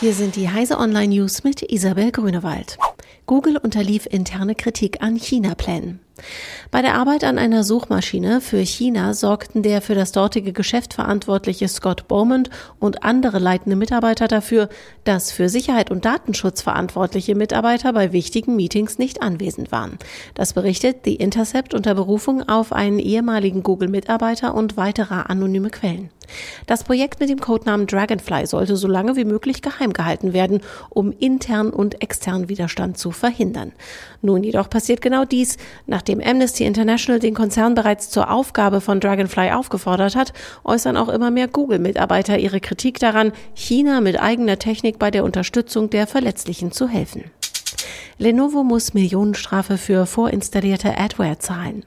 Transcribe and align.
Hier 0.00 0.14
sind 0.14 0.34
die 0.36 0.48
Heise 0.48 0.78
Online 0.78 1.08
News 1.08 1.44
mit 1.44 1.60
Isabel 1.60 2.10
Grünewald. 2.10 2.78
Google 3.26 3.58
unterlief 3.58 4.06
interne 4.06 4.54
Kritik 4.54 5.02
an 5.02 5.16
China-Plänen. 5.16 6.00
Bei 6.70 6.80
der 6.80 6.94
Arbeit 6.94 7.22
an 7.22 7.36
einer 7.36 7.64
Suchmaschine 7.64 8.40
für 8.40 8.60
China 8.60 9.12
sorgten 9.12 9.62
der 9.62 9.82
für 9.82 9.94
das 9.94 10.12
dortige 10.12 10.54
Geschäft 10.54 10.94
verantwortliche 10.94 11.68
Scott 11.68 12.08
Beaumont 12.08 12.48
und 12.78 13.04
andere 13.04 13.38
leitende 13.38 13.76
Mitarbeiter 13.76 14.26
dafür, 14.26 14.70
dass 15.04 15.32
für 15.32 15.50
Sicherheit 15.50 15.90
und 15.90 16.06
Datenschutz 16.06 16.62
verantwortliche 16.62 17.34
Mitarbeiter 17.34 17.92
bei 17.92 18.10
wichtigen 18.10 18.56
Meetings 18.56 18.96
nicht 18.96 19.20
anwesend 19.20 19.70
waren. 19.70 19.98
Das 20.32 20.54
berichtet 20.54 21.00
The 21.04 21.16
Intercept 21.16 21.74
unter 21.74 21.94
Berufung 21.94 22.48
auf 22.48 22.72
einen 22.72 23.00
ehemaligen 23.00 23.62
Google-Mitarbeiter 23.62 24.54
und 24.54 24.78
weitere 24.78 25.24
anonyme 25.26 25.68
Quellen. 25.68 26.08
Das 26.66 26.84
Projekt 26.84 27.20
mit 27.20 27.28
dem 27.28 27.40
Codenamen 27.40 27.86
Dragonfly 27.86 28.46
sollte 28.46 28.76
so 28.76 28.88
lange 28.88 29.16
wie 29.16 29.24
möglich 29.24 29.62
geheim 29.62 29.92
gehalten 29.92 30.32
werden, 30.32 30.60
um 30.88 31.12
intern 31.12 31.70
und 31.70 32.02
extern 32.02 32.48
Widerstand 32.48 32.98
zu 32.98 33.10
verhindern. 33.10 33.72
Nun 34.22 34.42
jedoch 34.42 34.68
passiert 34.68 35.00
genau 35.00 35.24
dies, 35.24 35.56
nachdem 35.86 36.20
Amnesty 36.20 36.64
International 36.64 37.20
den 37.20 37.34
Konzern 37.34 37.74
bereits 37.74 38.10
zur 38.10 38.30
Aufgabe 38.30 38.80
von 38.80 39.00
Dragonfly 39.00 39.50
aufgefordert 39.52 40.16
hat, 40.16 40.32
äußern 40.64 40.96
auch 40.96 41.08
immer 41.08 41.30
mehr 41.30 41.48
Google-Mitarbeiter 41.48 42.38
ihre 42.38 42.60
Kritik 42.60 42.98
daran, 42.98 43.32
China 43.54 44.00
mit 44.00 44.20
eigener 44.20 44.58
Technik 44.58 44.98
bei 44.98 45.10
der 45.10 45.24
Unterstützung 45.24 45.90
der 45.90 46.06
Verletzlichen 46.06 46.72
zu 46.72 46.88
helfen. 46.88 47.24
Lenovo 48.18 48.64
muss 48.64 48.92
Millionenstrafe 48.92 49.78
für 49.78 50.04
vorinstallierte 50.04 50.98
Adware 50.98 51.38
zahlen. 51.38 51.84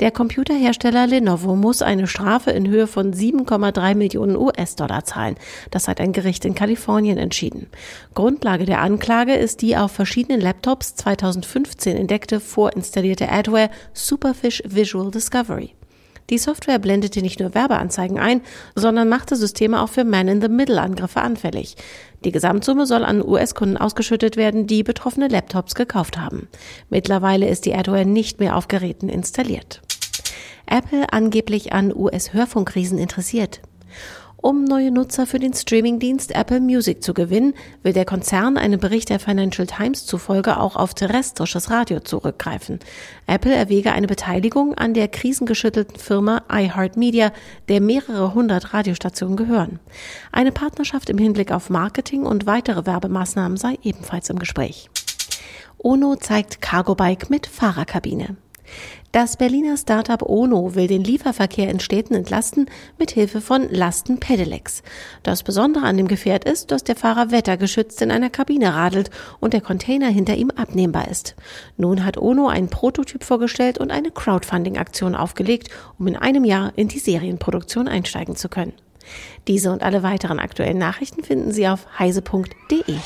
Der 0.00 0.10
Computerhersteller 0.10 1.06
Lenovo 1.06 1.56
muss 1.56 1.82
eine 1.82 2.06
Strafe 2.06 2.50
in 2.50 2.68
Höhe 2.68 2.86
von 2.86 3.12
7,3 3.12 3.94
Millionen 3.94 4.36
US-Dollar 4.36 5.04
zahlen. 5.04 5.36
Das 5.70 5.88
hat 5.88 6.00
ein 6.00 6.12
Gericht 6.12 6.44
in 6.44 6.54
Kalifornien 6.54 7.18
entschieden. 7.18 7.68
Grundlage 8.14 8.64
der 8.64 8.80
Anklage 8.80 9.34
ist 9.34 9.62
die 9.62 9.76
auf 9.76 9.92
verschiedenen 9.92 10.40
Laptops 10.40 10.94
2015 10.96 11.96
entdeckte 11.96 12.40
vorinstallierte 12.40 13.30
Adware 13.30 13.70
Superfish 13.92 14.62
Visual 14.66 15.10
Discovery. 15.10 15.74
Die 16.30 16.38
Software 16.38 16.78
blendete 16.78 17.20
nicht 17.20 17.40
nur 17.40 17.54
Werbeanzeigen 17.54 18.18
ein, 18.18 18.40
sondern 18.74 19.08
machte 19.08 19.36
Systeme 19.36 19.82
auch 19.82 19.90
für 19.90 20.04
Man-in-the-Middle-Angriffe 20.04 21.20
anfällig. 21.20 21.76
Die 22.24 22.32
Gesamtsumme 22.32 22.86
soll 22.86 23.04
an 23.04 23.22
US-Kunden 23.22 23.76
ausgeschüttet 23.76 24.36
werden, 24.36 24.66
die 24.66 24.82
betroffene 24.82 25.28
Laptops 25.28 25.74
gekauft 25.74 26.18
haben. 26.18 26.48
Mittlerweile 26.88 27.48
ist 27.48 27.66
die 27.66 27.74
Adware 27.74 28.06
nicht 28.06 28.40
mehr 28.40 28.56
auf 28.56 28.68
Geräten 28.68 29.10
installiert. 29.10 29.82
Apple 30.66 31.12
angeblich 31.12 31.74
an 31.74 31.94
US-Hörfunkriesen 31.94 32.98
interessiert. 32.98 33.60
Um 34.44 34.64
neue 34.64 34.90
Nutzer 34.90 35.26
für 35.26 35.38
den 35.38 35.54
Streamingdienst 35.54 36.32
Apple 36.32 36.60
Music 36.60 37.02
zu 37.02 37.14
gewinnen, 37.14 37.54
will 37.82 37.94
der 37.94 38.04
Konzern 38.04 38.58
einem 38.58 38.78
Bericht 38.78 39.08
der 39.08 39.18
Financial 39.18 39.66
Times 39.66 40.04
zufolge 40.04 40.60
auch 40.60 40.76
auf 40.76 40.92
terrestrisches 40.92 41.70
Radio 41.70 42.00
zurückgreifen. 42.00 42.78
Apple 43.26 43.54
erwäge 43.54 43.92
eine 43.92 44.06
Beteiligung 44.06 44.74
an 44.74 44.92
der 44.92 45.08
krisengeschüttelten 45.08 45.96
Firma 45.96 46.42
iHeartMedia, 46.52 47.32
der 47.70 47.80
mehrere 47.80 48.34
hundert 48.34 48.74
Radiostationen 48.74 49.38
gehören. 49.38 49.80
Eine 50.30 50.52
Partnerschaft 50.52 51.08
im 51.08 51.16
Hinblick 51.16 51.50
auf 51.50 51.70
Marketing 51.70 52.26
und 52.26 52.44
weitere 52.44 52.84
Werbemaßnahmen 52.84 53.56
sei 53.56 53.78
ebenfalls 53.82 54.28
im 54.28 54.38
Gespräch. 54.38 54.90
Ono 55.78 56.16
zeigt 56.16 56.60
Cargo 56.60 56.94
Bike 56.94 57.30
mit 57.30 57.46
Fahrerkabine. 57.46 58.36
Das 59.12 59.36
Berliner 59.36 59.76
Startup 59.76 60.22
Ono 60.22 60.74
will 60.74 60.88
den 60.88 61.04
Lieferverkehr 61.04 61.70
in 61.70 61.78
Städten 61.78 62.14
entlasten 62.14 62.66
mit 62.98 63.12
Hilfe 63.12 63.40
von 63.40 63.68
Lastenpedelecs. 63.70 64.82
Das 65.22 65.42
Besondere 65.44 65.84
an 65.84 65.96
dem 65.96 66.08
Gefährt 66.08 66.44
ist, 66.44 66.72
dass 66.72 66.82
der 66.82 66.96
Fahrer 66.96 67.30
wettergeschützt 67.30 68.02
in 68.02 68.10
einer 68.10 68.30
Kabine 68.30 68.74
radelt 68.74 69.10
und 69.38 69.52
der 69.52 69.60
Container 69.60 70.08
hinter 70.08 70.34
ihm 70.34 70.50
abnehmbar 70.50 71.08
ist. 71.08 71.36
Nun 71.76 72.04
hat 72.04 72.18
Ono 72.18 72.48
einen 72.48 72.70
Prototyp 72.70 73.22
vorgestellt 73.22 73.78
und 73.78 73.92
eine 73.92 74.10
Crowdfunding-Aktion 74.10 75.14
aufgelegt, 75.14 75.68
um 75.98 76.08
in 76.08 76.16
einem 76.16 76.44
Jahr 76.44 76.72
in 76.74 76.88
die 76.88 76.98
Serienproduktion 76.98 77.86
einsteigen 77.86 78.34
zu 78.34 78.48
können. 78.48 78.72
Diese 79.46 79.70
und 79.70 79.82
alle 79.82 80.02
weiteren 80.02 80.38
aktuellen 80.38 80.78
Nachrichten 80.78 81.22
finden 81.22 81.52
Sie 81.52 81.68
auf 81.68 81.86
heise.de. 81.98 82.96